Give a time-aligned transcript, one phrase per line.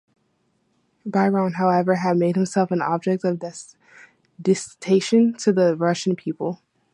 [1.05, 3.39] Biron, however, had made himself an object of
[4.41, 6.59] detestation to the Russian people.